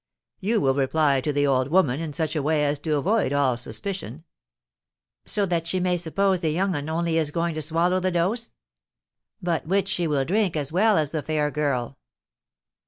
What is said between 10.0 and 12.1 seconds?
will drink as well as the fair girl.'